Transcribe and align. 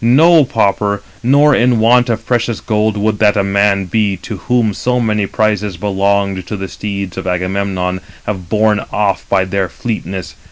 No 0.03 0.45
pauper, 0.45 1.03
nor 1.21 1.53
in 1.53 1.79
want 1.79 2.09
of 2.09 2.25
precious 2.25 2.59
gold, 2.59 2.97
would 2.97 3.19
that 3.19 3.35
man 3.45 3.85
be 3.85 4.17
to 4.17 4.37
whom 4.37 4.73
so 4.73 4.99
many 4.99 5.27
prizes 5.27 5.77
belonged 5.77 6.39
as 6.51 6.57
the 6.59 6.67
steeds 6.67 7.17
of 7.17 7.27
Agamemnon 7.27 8.01
have 8.25 8.49
borne 8.49 8.79
off 8.91 9.29
by 9.29 9.45
their 9.45 9.69
fleetness. 9.69 10.33